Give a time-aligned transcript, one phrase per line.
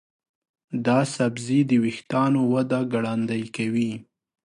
[0.85, 3.91] دا سبزی د ویښتانو وده ګړندۍ کوي.